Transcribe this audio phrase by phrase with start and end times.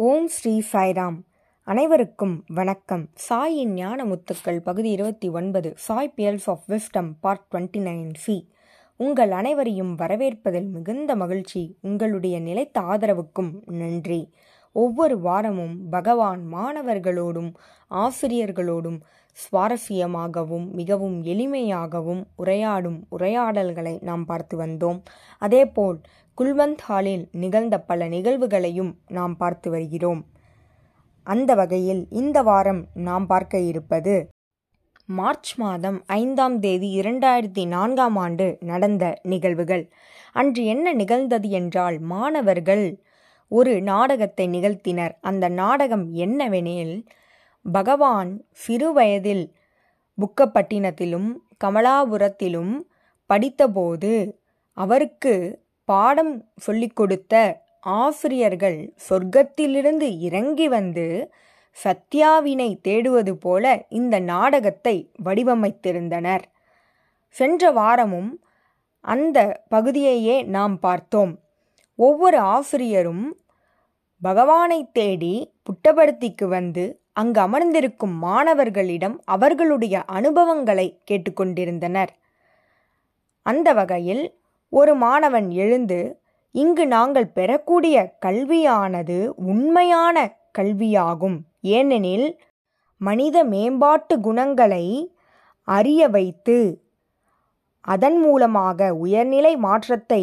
[0.00, 1.16] ஓம் ஸ்ரீ சாய்ராம்.
[1.62, 3.08] அனைவருக்கும் வணக்கம்.
[3.28, 8.48] சாயின் ஞான முத்துக்கள் பகுதி இருபத்தி ஒன்பது Sai pearls of wisdom part twenty nine C.
[8.96, 14.32] உங்கள் அனைவரையும் வரவேற்பதில் மிகுந்த மகிழ்ச்சி உங்களுடைய நிலைத்த ஆதரவுக்கும் நன்றி.
[14.72, 17.54] ஒவ்வொரு வாரமும் பகவான் மாணவர்களோடும்
[17.90, 19.00] ஆசிரியர்களோடும்
[19.42, 24.98] சுவாரஸ்யமாகவும் மிகவும் எளிமையாகவும் உரையாடும் உரையாடல்களை நாம் பார்த்து வந்தோம்.
[25.38, 26.00] அதேபோல்
[26.38, 30.26] குல்வந்த் ஹாலில் நிகழ்ந்த பல நிகழ்வுகளையும் நாம் பார்த்து வருகிறோம்.
[31.22, 34.28] அந்த வகையில் இந்த வாரம் நாம் பார்க்க இருப்பது
[35.08, 39.84] மார்ச் மாதம் ஐந்தாம் தேதி இரண்டாயிரத்தி நான்காம் ஆண்டு நடந்த நிகழ்வுகள்.
[40.32, 43.02] அன்று என்ன நிகழ்ந்தது என்றால் மாணவர்கள்
[43.48, 45.14] ஒரு நாடகத்தை நிகழ்த்தினர்.
[45.20, 46.94] அந்த நாடகம் என்னவெனில்
[47.62, 49.52] பகவான் சிறுவயதில்
[50.18, 52.74] புக்கப்பட்டினத்திலும் கமலாபுரத்திலும்
[53.30, 54.32] படித்தபோது
[54.72, 61.30] அவருக்கு பாடம் சொல்லிக் கொடுத்த ஆசிரியர்கள் சொர்க்கத்திலிருந்து இறங்கி வந்து
[61.84, 66.42] சத்யாவினை தேடுவது போல இந்த நாடகத்தை வடிவமைத்திருந்தனர்.
[67.28, 68.30] சென்ற வாரமும்
[69.00, 71.38] அந்த பகுதியையே நாம் பார்த்தோம்.
[71.94, 73.36] ஒவ்வொரு ஆசிரியரும்
[74.22, 76.84] பகவானை தேடி புட்டபர்த்திக்கு வந்து
[77.18, 82.12] அங்கு அமர்ந்திருக்கும் மாணவர்களிடம் அவர்களுடைய அனுபவங்களை கேட்டுக்கொண்டிருந்தனர்.
[83.46, 84.24] அந்த வகையில்
[84.72, 86.00] ஒரு மாணவன் எழுந்து
[86.54, 89.18] இங்கு நாங்கள் பெறக்கூடிய கல்வியானது
[89.52, 90.16] உண்மையான
[90.58, 91.38] கல்வியாகும்.
[91.76, 92.28] ஏனெனில்
[93.00, 94.84] மனித மேம்பாட்டு குணங்களை
[95.68, 96.58] அறிய வைத்து
[97.84, 100.22] அதன் மூலமாக உயர்நிலை மாற்றத்தை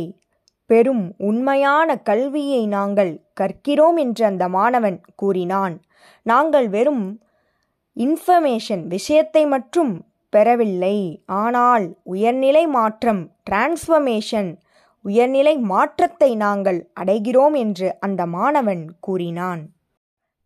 [0.69, 5.75] பெரும் உண்மையான கல்வியை நாங்கள் கற்கிறோம் என்று அந்த மாணவன் கூறினான்.
[6.21, 7.05] நாங்கள் வெறும்
[7.97, 9.93] இன்ஃபர்மேஷன் விஷயத்தை மட்டும்
[10.29, 11.23] பெறவில்லை.
[11.25, 14.49] ஆனால் உயர்நிலை மாற்றம் டிரான்ஸ்ஃபர்மேஷன்
[15.01, 19.61] உயர்நிலை மாற்றத்தை நாங்கள் அடைகிறோம் என்று அந்த மாணவன் கூறினான்.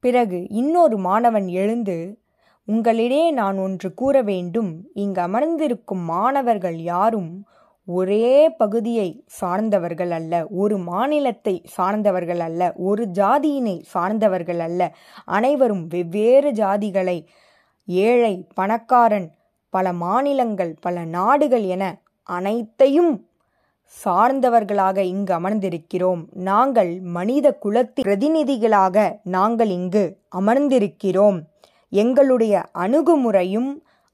[0.03, 1.97] பிறகு இன்னொரு மாணவன் எழுந்து
[2.67, 4.71] உங்களிடையே நான் ஒன்று கூற வேண்டும்.
[4.93, 7.31] இங்கு அமர்ந்திருக்கும் மாணவர்கள் யாரும்
[7.89, 14.81] ஒரே பகுதியை சார்ந்தவர்கள் அல்ல ஒரு மாநிலத்தை சார்ந்தவர்கள் அல்ல ஒரு ஜாதியினை சார்ந்தவர்கள் அல்ல.
[15.25, 17.17] அனைவரும் வெவ்வேறு ஜாதிகளை
[17.87, 19.27] ஏழை பணக்காரன்
[19.73, 21.83] பல மாநிலங்கள் பல நாடுகள் என
[22.29, 23.13] அனைத்தையும்
[24.05, 26.21] சார்ந்தவர்களாக இங்கு அமர்ந்திருக்கிறோம்.
[26.49, 28.97] நாங்கள் மனித குலத்தின் பிரதிநிதிகளாக
[29.35, 30.03] நாங்கள் இங்கு
[30.35, 31.37] அமர்ந்திருக்கிறோம்.
[31.91, 33.71] எங்களுடைய அணுகுமுறையும்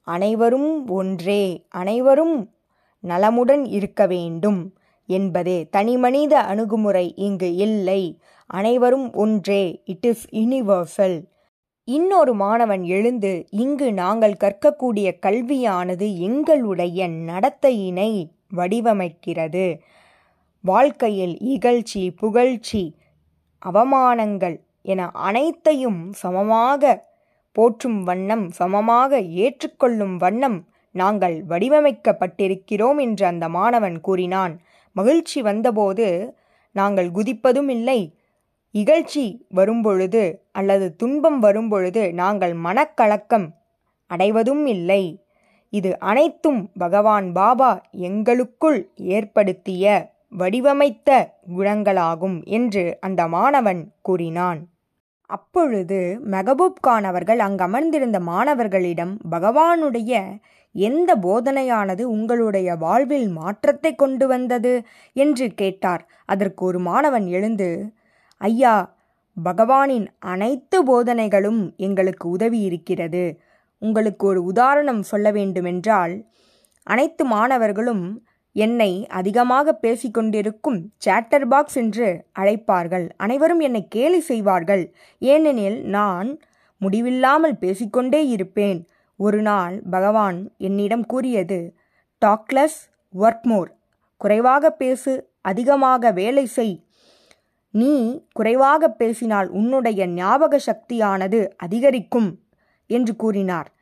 [0.07, 2.35] அனைவரும் ஒன்றே அனைவரும்
[2.99, 4.73] நலமுடன் இருக்க வேண்டும்
[5.05, 8.19] என்பதே தனிமனித அணுகுமுறை இங்கு இல்லை.
[8.45, 9.81] அனைவரும் ஒன்றே.
[9.85, 11.23] இட் இஸ் யூனிவர்சல்
[11.83, 19.79] இன்னொரு மாணவன் எழுந்து இங்கு நாங்கள் கற்கக்கூடிய கல்வியானது எங்களுடைய நடத்தையினை வடிவமைக்கிறது.
[20.61, 22.95] வாழ்க்கையில் இகழ்ச்சி புகழ்ச்சி
[23.65, 27.03] அவமானங்கள் என அனைத்தையும் சமமாக
[27.51, 30.57] போற்றும் வண்ணம் சமமாக ஏற்றுக்கொள்ளும் வண்ணம்
[30.95, 34.53] நாங்கள் வடிவமைக்கப்பட்டிருக்கிறோம் என்று அந்த மாணவன் கூறினான்.
[34.95, 36.07] மகிழ்ச்சி வந்தபோது
[36.75, 37.99] நாங்கள் குதிப்பதும் இல்லை.
[38.75, 43.47] இகழ்ச்சி வரும்பொழுது அல்லது துன்பம் வரும்பொழுது நாங்கள் மனக்கலக்கம்
[44.11, 45.03] அடைவதும் இல்லை.
[45.73, 47.71] இது அனைத்தும் பகவான் பாபா
[48.07, 48.79] எங்களுக்குள்
[49.15, 49.85] ஏற்படுத்திய
[50.37, 51.09] வடிவமைத்த
[51.57, 54.59] குணங்களாகும் என்று அந்த மாணவன் கூறினான்.
[55.29, 55.99] அப்பொழுது
[56.31, 60.11] மெகபூப் கான் அவர்கள் அங்கு அமர்ந்திருந்த மாணவர்களிடம் பகவானுடைய
[60.75, 64.83] எந்த போதனையானது உங்களுடைய வாழ்வில் மாற்றத்தை கொண்டு வந்தது?
[65.13, 66.07] என்று கேட்டார்.
[66.25, 67.93] அதற்கு ஒரு மாணவன் எழுந்து
[68.37, 68.95] ஐயா
[69.45, 73.39] பகவானின் அனைத்து போதனைகளும் எங்களுக்கு உதவி இருக்கிறது.
[73.77, 76.25] உங்களுக்கு ஒரு உதாரணம் சொல்ல வேண்டுமென்றால்
[76.83, 83.09] அனைத்து மாணவர்களும் என்னை அதிகமாக பேசிக்கொண்டிருக்கும் சேட்டர் பாக்ஸ் என்று அழைப்பார்கள்.
[83.17, 84.93] அனைவரும் என்னை கேலி செய்வார்கள்.
[85.19, 86.39] ஏனெனில் நான்
[86.77, 88.87] முடிவில்லாமல் பேசிக்கொண்டே இருப்பேன்.
[89.15, 91.73] ஒரு நாள் பகவான் என்னிடம் கூறியது
[92.25, 92.89] டாக்லஸ்
[93.19, 93.75] ஒர்க் மோர்
[94.17, 96.83] குறைவாக பேசு அதிகமாக வேலை செய்.
[97.71, 102.39] நீ குறைவாக பேசினால் உன்னுடைய ஞாபக சக்தியானது அதிகரிக்கும்
[102.87, 103.73] என்று கூறினார்.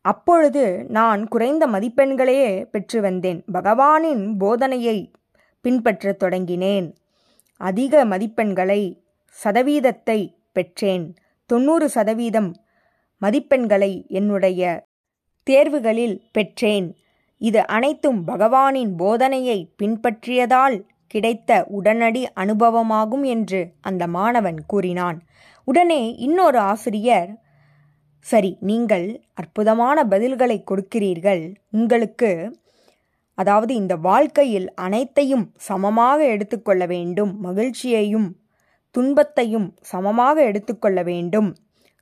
[0.00, 3.44] அப்பொழுது நான் குறைந்த மதிப்பெண்களையே பெற்று வந்தேன்.
[3.52, 5.12] பகவானின் போதனையை
[5.60, 6.94] பின்பற்றத் தொடங்கினேன்.
[7.56, 9.00] அதிக மதிப்பெண்களை
[9.44, 11.14] சதவீதத்தை பெற்றேன்.
[11.46, 12.61] தொண்ணூறு சதவீதம்
[13.22, 14.62] மதிப்பெண்களை என்னுடைய
[15.46, 16.88] தேர்வுகளில் பெற்றேன்.
[17.40, 20.76] இது அனைத்தும் பகவானின் போதனையை பின்பற்றியதால்
[21.06, 25.18] கிடைத்த உடனடி அனுபவமாகும் என்று அந்த மாணவன் கூறினான்.
[25.68, 27.30] உடனே இன்னொரு ஆசிரியர்
[28.26, 31.42] சரி நீங்கள் அற்புதமான பதில்களை கொடுக்கிறீர்கள்.
[31.70, 32.30] உங்களுக்கு
[33.34, 37.32] அதாவது இந்த வாழ்க்கையில் அனைத்தையும் சமமாக எடுத்துக்கொள்ள வேண்டும்.
[37.40, 38.28] மகிழ்ச்சியையும்
[38.94, 41.50] துன்பத்தையும் சமமாக எடுத்துக்கொள்ள வேண்டும்.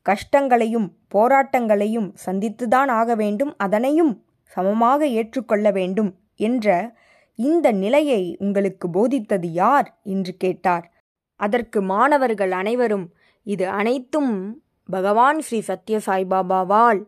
[0.02, 3.54] கஷ்டங்களையும் போராட்டங்களையும் சந்தித்துதான் ஆக வேண்டும்.
[3.56, 6.94] அதனையும் சமமாக ஏற்றுக்கொள்ள வேண்டும் என்ற
[7.34, 9.98] இந்த நிலையை உங்களுக்கு போதித்தது யார்?
[10.02, 10.92] என்று கேட்டார்.
[11.36, 17.00] அதற்கு மாணவர்கள் அனைவரும் இது அனைத்தும் பகவான் ஸ்ரீ சத்ய சாய்பாபாவால்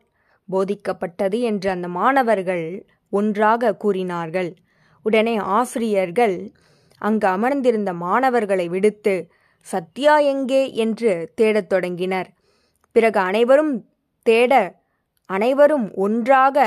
[0.48, 4.56] போதிக்கப்பட்டது என்று அந்த மாணவர்கள் ஒன்றாக கூறினார்கள்.
[5.02, 6.52] உடனே ஆசிரியர்கள்
[6.98, 9.14] அங்கு அமர்ந்திருந்த மாணவர்களை விடுத்து
[9.66, 10.74] சத்யா எங்கே?
[10.74, 12.28] என்று தேடத் தொடங்கினர்.
[12.92, 13.72] பிறகு அனைவரும்
[14.26, 14.80] தேட
[15.30, 16.58] அனைவரும் ஒன்றாக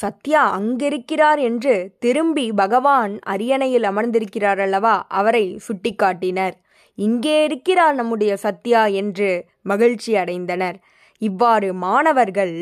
[0.00, 5.06] சத்யா அங்கிருக்கிறார் என்று திரும்பி பகவான் அரியணையில் அமர்ந்திருக்கிறார் அல்லவா?
[5.08, 6.54] அவரை சுட்டிக்காட்டினர்.
[6.98, 9.30] இங்கே இருக்கிறார் நம்முடைய சத்யா என்று
[9.62, 10.76] மகிழ்ச்சி அடைந்தனர்.
[11.18, 12.56] இவ்வாறு மாணவர்கள்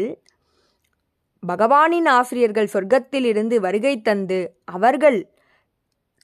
[1.42, 5.18] பகவானின் ஆசிரியர்கள் சொர்க்கத்திலிருந்து வருகை தந்து அவர்கள்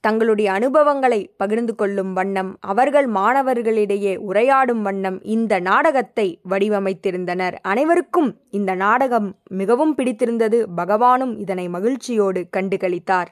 [0.01, 7.57] தங்களுடைய அனுபவங்களை பகிர்ந்து கொள்ளும் வண்ணம் அவர்கள் மாணவர்களிடையே உரையாடும் வண்ணம் இந்த நாடகத்தை வடிவமைத்திருந்தனர்.
[7.63, 10.67] அனைவருக்கும் இந்த நாடகம் மிகவும் பிடித்திருந்தது.
[10.77, 13.31] பகவானும் இதனை மகிழ்ச்சியோடு கண்டுகளித்தார்.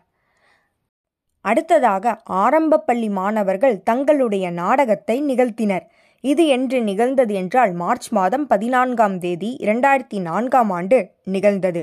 [1.40, 5.86] அடுத்ததாக ஆரம்ப பள்ளி மாணவர்கள் தங்களுடைய நாடகத்தை நிகழ்த்தினர்.
[6.20, 11.82] இது என்று நிகழ்ந்தது என்றால் மார்ச் மாதம் பதினான்காம் தேதி இரண்டாயிரத்தி நான்காம் ஆண்டு நிகழ்ந்தது.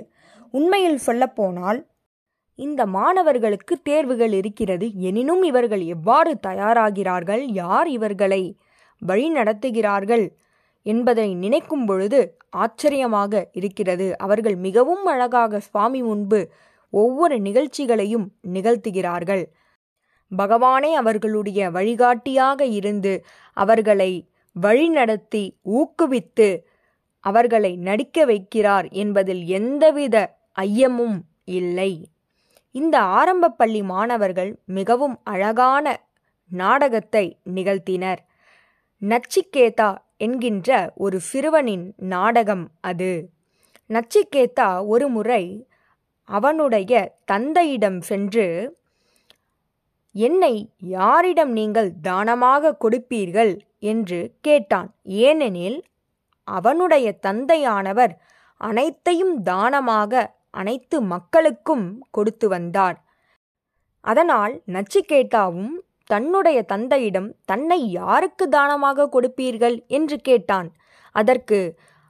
[0.51, 1.79] உண்மையில் சொல்லப்போனால்
[2.55, 4.91] இந்த மாணவர்களுக்கு தேர்வுகள் இருக்கிறது.
[4.99, 7.43] எனினும் இவர்கள் எவ்வாறு தயாராகிறார்கள்?
[7.53, 8.57] யார் இவர்களை
[8.99, 10.29] வழி நடத்துகிறார்கள்
[10.83, 14.17] என்பதை நினைக்கும் பொழுது ஆச்சரியமாக இருக்கிறது.
[14.17, 16.51] அவர்கள் மிகவும் அழகாக சுவாமி முன்பு
[16.89, 19.43] ஒவ்வொரு நிகழ்ச்சிகளையும் நிகழ்த்துகிறார்கள்.
[20.37, 24.11] பகவானே அவர்களுடைய வழிகாட்டியாக இருந்து அவர்களை
[24.61, 26.49] வழிநடத்தி ஊக்குவித்து
[27.19, 30.15] அவர்களை நடிக்க வைக்கிறார் என்பதில் எந்தவித
[30.61, 31.91] ஐயமும் இல்லை.
[32.75, 35.85] இந்த ஆரம்ப பள்ளி மாணவர்கள் மிகவும் அழகான
[36.51, 37.25] நாடகத்தை
[37.55, 38.21] நிகழ்த்தினர்.
[39.01, 43.11] நச்சிகேதா என்கின்ற ஒரு சிறுவனின் நாடகம் அது.
[43.89, 45.43] நச்சிகேதா ஒரு முறை
[46.29, 46.93] அவனுடைய
[47.25, 48.47] தந்தையிடம் சென்று
[50.15, 53.53] என்னை யாரிடம் நீங்கள் தானமாக கொடுப்பீர்கள்?
[53.79, 54.89] என்று கேட்டான்.
[55.03, 55.79] ஏனெனில்
[56.47, 58.13] அவனுடைய தந்தையானவர்
[58.61, 60.13] அனைத்தையும் தானமாக
[60.59, 62.97] அனைத்து மக்களுக்கும் கொடுத்து வந்தார்.
[64.05, 65.73] அதனால் நச்சிகேட்டாவும்
[66.05, 69.77] தன்னுடைய தந்தையிடம் தன்னை யாருக்கு தானமாக கொடுப்பீர்கள்?
[69.87, 70.69] என்று கேட்டான்.
[71.15, 71.59] அதற்கு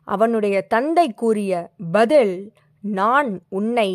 [0.07, 1.51] அவனுடைய தந்தை கூறிய
[1.92, 2.36] பதில்
[2.81, 3.92] நான் உன்னை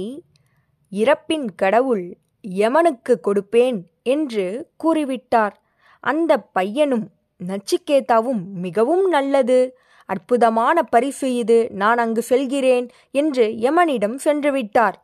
[0.92, 2.04] இறப்பின் கடவுள்
[2.40, 3.78] யமனுக்கு கொடுப்பேன்
[4.14, 4.46] என்று
[4.84, 5.54] கூறிவிட்டார்.
[6.04, 7.06] அந்த பையனும்
[7.40, 9.58] நச்சிகேதாவும் மிகவும் நல்லது.
[10.12, 14.96] அற்புதமான பரிசு இது நான் அங்கு செல்கிறேன் என்று யமனிடம் சென்றுவிட்டார்.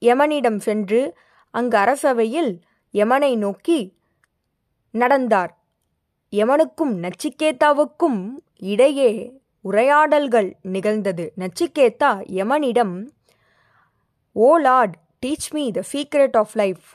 [0.00, 1.00] யமனிடம் சென்று
[1.54, 2.52] அங்கு அரசவையில்
[2.94, 3.78] யமனை நோக்கி
[4.94, 5.52] நடந்தார்.
[6.32, 8.20] யமனுக்கும் நச்சிகேதாவுக்கும்
[8.72, 9.10] இடையே
[9.64, 11.24] உரையாடல்கள் நிகழ்ந்தது.
[11.38, 12.94] Nachiketa யமனிடம்
[14.32, 16.86] O lord teach me the secret of life.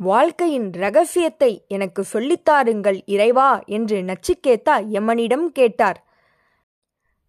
[0.00, 6.00] வாழ்க்கையின் ரகசியத்தை எனக்கு சொல்லித்தாருங்கள் இறைவா என்று நச்சிகேதா யமனிடம் கேட்டார்.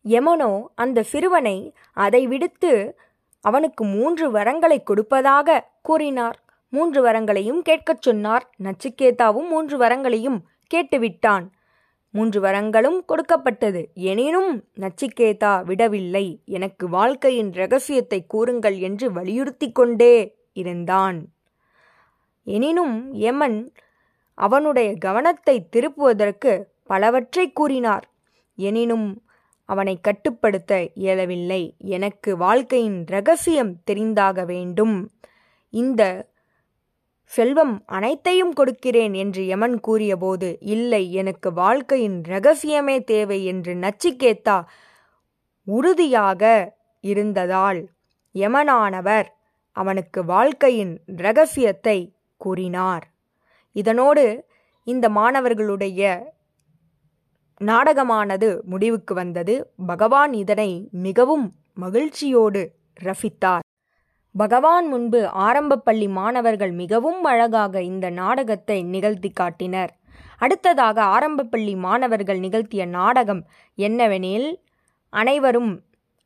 [0.05, 2.99] யமனோ அந்த சிறுவனை அதை விடுத்து
[3.41, 6.43] அவனுக்கு மூன்று வரங்களை கொடுப்பதாக கூறினார்.
[6.69, 8.49] மூன்று வரங்களையும் கேட்கச் சொன்னார்.
[8.63, 10.39] நச்சிகேதாவும் மூன்று வரங்களையும்
[10.73, 11.45] கேட்டுவிட்டான்.
[12.09, 13.89] மூன்று வரங்களும் கொடுக்கப்பட்டது.
[13.93, 16.41] எனினும் நச்சிகேதா விடவில்லை.
[16.45, 21.25] எனக்கு வாழ்க்கையின் ரகசியத்தை கூறுங்கள் என்று வலியுறுத்தி கொண்டே இருந்தான்.
[22.43, 23.73] எனினும் யமன்
[24.33, 28.11] அவனுடைய கவனத்தை திருப்புவதற்கு பலவற்றை கூறினார்.
[28.55, 29.23] எனினும்
[29.69, 31.75] அவனை கட்டுப்படுத்த இயலவில்லை.
[31.79, 34.95] எனக்கு வாழ்க்கையின் ரகசியம் தெரிந்தாக வேண்டும்.
[35.73, 36.31] இந்த
[37.31, 44.57] செல்வம் அனைத்தையும் கொடுக்கிறேன் என்று யமன் கூறியபோது இல்லை எனக்கு வாழ்க்கையின் ரகசியமே தேவை என்று நச்சிகேத்தா
[45.67, 46.43] உறுதியாக
[47.03, 47.79] இருந்ததால்
[48.35, 49.27] யமனானவர்
[49.71, 51.97] அவனுக்கு வாழ்க்கையின் ரகசியத்தை
[52.37, 53.05] கூறினார்.
[53.75, 54.25] இதனோடு
[54.87, 56.01] இந்த மாணவர்களுடைய
[57.63, 59.53] நாடகமானது முடிவுக்கு வந்தது.
[59.85, 62.61] பகவான் இதனை மிகவும் மகிழ்ச்சியோடு
[63.03, 63.65] ரசித்தார்.
[64.35, 69.91] பகவான் முன்பு ஆரம்ப பள்ளி மாணவர்கள் மிகவும் அழகாக இந்த நாடகத்தை நிகழ்த்தி காட்டினர்.
[70.37, 73.41] அடுத்ததாக ஆரம்ப பள்ளி மாணவர்கள் நிகழ்த்திய நாடகம்
[73.77, 74.49] என்னவெனில்
[75.13, 75.71] அனைவரும்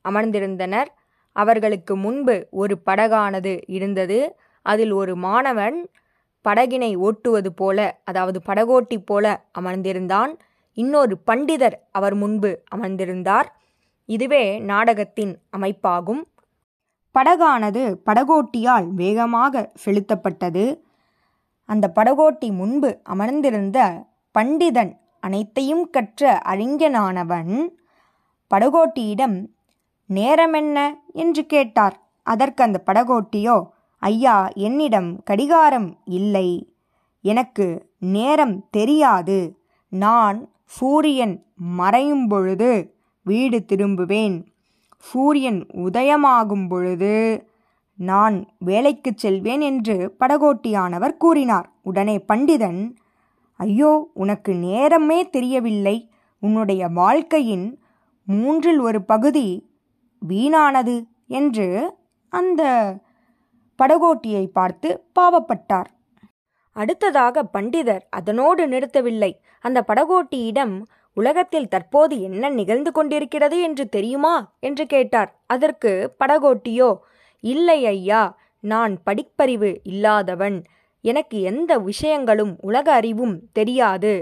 [0.05, 0.89] அமர்ந்திருந்தனர்.
[1.35, 4.19] அவர்களுக்கு முன்பு ஒரு படகானது இருந்தது.
[4.65, 5.77] அதில் ஒரு மாணவன்
[6.45, 9.25] படகினை ஓட்டுவது போல அதாவது படகோட்டி போல
[9.59, 10.33] அமர்ந்திருந்தான்.
[10.77, 13.47] இன்னொரு பண்டிதர் அவர் முன்பு அமர்ந்திருந்தார்.
[14.05, 16.21] இதுவே நாடகத்தின் அமைப்பாகும்.
[17.13, 20.65] படகானது படகோட்டியால் வேகமாக செலுத்தப்பட்டது.
[21.65, 24.05] அந்த படகோட்டி முன்பு அமர்ந்திருந்த
[24.39, 27.53] பண்டிதன் அனைத்தையும் கற்ற அறிஞனானவன்
[28.53, 29.37] படகோட்டியிடம்
[30.09, 30.77] நேரமென்ன
[31.13, 31.97] என்று கேட்டார்.
[32.23, 33.57] அதற்கு அந்த படகோட்டியோ
[33.99, 34.35] ஐயா
[34.67, 36.49] என்னிடம் கடிகாரம் இல்லை.
[37.21, 37.67] எனக்கு
[37.99, 39.37] நேரம் தெரியாது.
[39.89, 40.39] நான்
[40.71, 42.69] சூரியன் மறையும் பொழுது
[43.25, 44.37] வீடு திரும்புவேன்.
[44.97, 47.15] சூரியன் உதயமாகும் பொழுது
[47.99, 51.67] நான் வேலைக்கு செல்வேன் என்று படகோட்டியானவர் கூறினார்.
[51.83, 52.81] உடனே பண்டிதன்
[53.59, 55.97] ஐயோ உனக்கு நேரமே தெரியவில்லை.
[56.43, 57.67] உன்னுடைய வாழ்க்கையின்
[58.27, 59.47] மூன்றில் ஒரு பகுதி
[60.21, 60.95] வீணானது
[61.27, 61.67] என்று
[62.33, 62.61] அந்த
[63.79, 65.89] படகோட்டியை பார்த்து பாவப்பட்டார்.
[66.77, 69.31] அடுத்ததாக பண்டிதர் அதனோடு நிறுத்தவில்லை.
[69.59, 70.81] அந்த படகோட்டியிடம்
[71.13, 74.53] உலகத்தில் தற்போது என்ன நிகழ்ந்து கொண்டிருக்கிறது என்று தெரியுமா?
[74.59, 75.31] என்று கேட்டார்.
[75.45, 76.89] அதற்கு படகோட்டியோ
[77.39, 78.23] இல்லை ஐயா
[78.59, 80.57] நான் படிப்பறிவு இல்லாதவன்.
[81.03, 84.13] எனக்கு எந்த விஷயங்களும் உலக அறிவும் தெரியாது.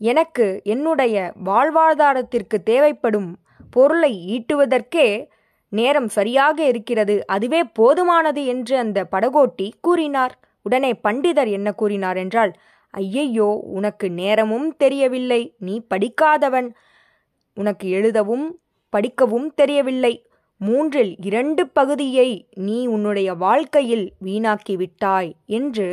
[0.00, 3.30] எனக்கு என்னுடைய வாழ்வாதாரத்திற்கு தேவைப்படும்
[3.70, 5.08] பொருளை ஈட்டுவதற்கே
[5.68, 7.14] நேரம் சரியாக இருக்கிறது.
[7.26, 10.34] அதுவே போதுமானது என்று அந்த படகோட்டி கூறினார்.
[10.64, 12.52] உடனே பண்டிதர் என்ன கூறினார் என்றால்
[12.94, 16.68] ஐயையோ உனக்கு நேரமும் தெரியவில்லை நீ படிக்காதவன்.
[17.56, 18.46] உனக்கு எழுதவும்
[18.92, 20.14] படிக்கவும் தெரியவில்லை.
[20.60, 25.88] மூன்றில் இரண்டு பகுதியை நீ உன்னுடைய வாழ்க்கையில் வீணாக்கி விட்டாய் என்று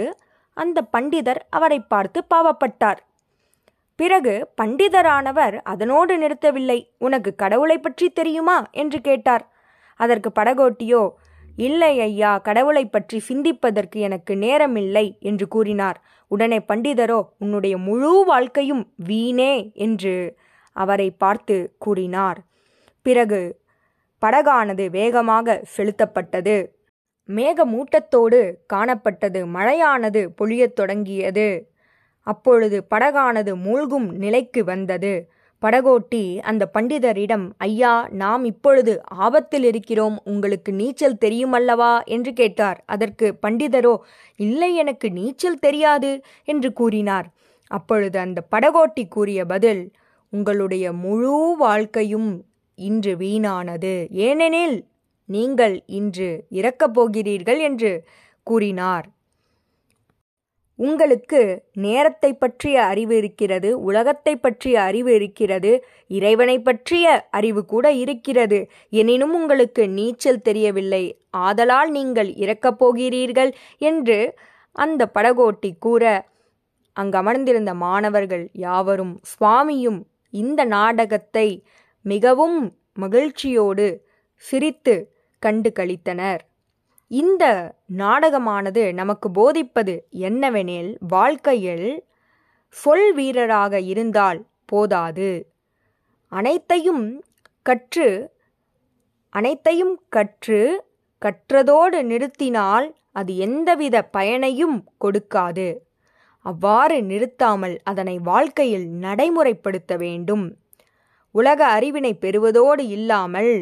[0.58, 3.00] அந்த பண்டிதர் அவரை பார்த்து பாவப்பட்டார்.
[4.00, 8.58] பிறகு பண்டிதரானவர் அதனோடு நிறுத்தவில்லை உனக்கு கடவுளை பற்றி தெரியுமா?
[8.72, 9.44] என்று கேட்டார்.
[10.00, 11.02] அதற்கு படகோட்டியோ
[11.56, 16.02] இல்லை ஐயா கடவுளைப் பற்றி சிந்திப்பதற்கு எனக்கு நேரமில்லை என்று கூறினார்.
[16.28, 20.38] உடனே பண்டிதரோ உன்னுடைய முழு வாழ்க்கையும் வீணே என்று
[20.72, 22.44] அவரை பார்த்து கூறினார்.
[23.02, 23.60] பிறகு
[24.26, 26.68] படகானது வேகமாக செலுத்தப்பட்டது.
[27.28, 31.72] மேகமூட்டத்தோடு காணப்பட்டது மழையானது பொழியத் தொடங்கியது.
[32.22, 35.32] அப்பொழுது படகானது மூழ்கும் நிலைக்கு வந்தது.
[35.62, 40.22] படகோட்டி அந்த பண்டிதரிடம் ஐயா நாம் இப்பொழுது ஆபத்தில் இருக்கிறோம்.
[40.24, 42.04] உங்களுக்கு நீச்சல் தெரியுமல்லவா?
[42.06, 42.84] என்று கேட்டார்.
[42.86, 43.98] அதற்கு பண்டிதரோ
[44.36, 47.28] இல்லை எனக்கு நீச்சல் தெரியாது என்று கூறினார்.
[47.68, 49.92] அப்பொழுது அந்த படகோட்டி கூறிய பதில்
[50.30, 54.08] உங்களுடைய முழு வாழ்க்கையும் இன்று வீணானது.
[54.10, 54.86] ஏனெனில்
[55.26, 58.04] நீங்கள் இன்று இறக்கப் போகிறீர்கள் என்று
[58.44, 59.08] கூறினார்.
[60.82, 61.40] உங்களுக்கு
[61.78, 65.72] நேரத்தை பற்றிய அறிவு இருக்கிறது உலகத்தை பற்றிய அறிவு இருக்கிறது
[66.12, 68.60] இறைவனை பற்றிய அறிவு கூட இருக்கிறது.
[68.94, 71.04] எனினும் உங்களுக்கு நீச்சல் தெரியவில்லை.
[71.40, 74.20] ஆதலால் நீங்கள் இறக்கப் போகிறீர்கள் என்று
[74.76, 76.04] அந்த படகோட்டி கூற
[76.98, 80.00] அங்கு அமர்ந்திருந்த மாணவர்கள் யாவரும் சுவாமியும்
[80.34, 81.48] இந்த நாடகத்தை
[82.06, 82.60] மிகவும்
[82.94, 83.88] மகிழ்ச்சியோடு
[84.46, 84.96] சிரித்து
[85.44, 86.42] கண்டு கழித்தனர்
[87.12, 87.44] இந்த
[87.94, 91.88] நாடகமானது நமக்கு போதிப்பது என்னவெனில் வாழ்க்கையில்
[92.76, 95.32] சொல் வீரராக இருந்தால் போதாது.
[96.32, 97.06] அனைத்தையும்
[97.66, 98.10] கற்று
[99.34, 100.62] அனைத்தையும் கற்று
[101.22, 105.68] கற்றதோடு நிறுத்தினால் அது எந்தவித பயனையும் கொடுக்காது.
[106.46, 110.46] அவ்வாறு நிறுத்தாமல் அதனை வாழ்க்கையில் நடைமுறைப்படுத்த வேண்டும்.
[111.36, 113.54] உலக அறிவினை பெறுவதோடு இல்லாமல்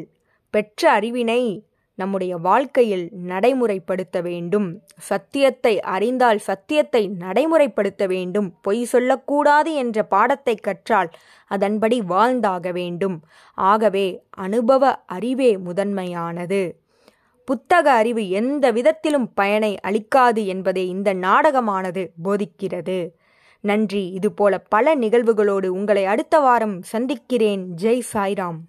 [0.53, 1.41] பெற்ற அறிவினை
[1.99, 4.67] நம்முடைய வாழ்க்கையில் நடைமுறைப்படுத்த வேண்டும்.
[5.09, 8.47] சத்தியத்தை அறிந்தால் சத்தியத்தை நடைமுறைப்படுத்த வேண்டும்.
[8.61, 11.09] பொய் சொல்லக்கூடாது என்ற பாடத்தை கற்றால்
[11.47, 13.17] அதன்படி வாழ்ந்தாக வேண்டும்.
[13.69, 14.05] ஆகவே
[14.45, 16.61] அனுபவ அறிவே முதன்மையானது.
[17.47, 22.99] புத்தக அறிவு எந்த விதத்திலும் பயனை அளிக்காது என்பதை இந்த நாடகமானது போதிக்கிறது.
[23.63, 24.03] நன்றி.
[24.11, 27.63] இதுபோல பல நிகழ்வுகளோடு உங்களை அடுத்த வாரம் சந்திக்கிறேன்.
[27.81, 28.59] ஜெய் சாய்ராம்.